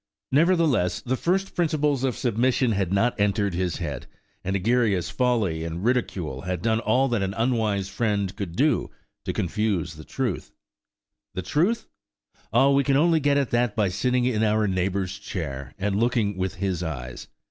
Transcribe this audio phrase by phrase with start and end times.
[0.31, 4.07] Nevertheless, the first principles of submission had not entered his head,
[4.43, 8.89] and Egeria's folly and ridicule had done all that an unwise friend could do
[9.25, 10.53] to confuse the truth.
[11.35, 11.85] The truth?
[12.51, 16.35] Ah, we can only get at that by sitting in our neighbour's chair, and looking
[16.35, 17.27] with his eyes.